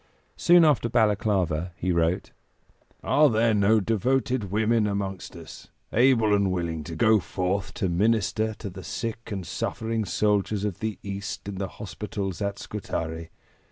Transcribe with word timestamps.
Soon 0.35 0.65
after 0.65 0.89
Balaklava 0.89 1.73
he 1.75 1.91
wrote: 1.91 2.31
"Are 3.03 3.29
there 3.29 3.53
no 3.53 3.79
devoted 3.79 4.49
women 4.49 4.87
amongst 4.87 5.35
us, 5.35 5.67
able 5.93 6.33
and 6.33 6.51
willing 6.51 6.83
to 6.85 6.95
go 6.95 7.19
forth 7.19 7.71
to 7.75 7.87
minister 7.87 8.55
to 8.55 8.71
the 8.71 8.83
sick 8.83 9.31
and 9.31 9.45
suffering 9.45 10.05
soldiers 10.05 10.65
of 10.65 10.79
the 10.79 10.97
East 11.03 11.47
in 11.47 11.59
the 11.59 11.67
hospitals 11.77 12.41
at 12.41 12.57
Scutari? 12.57 13.29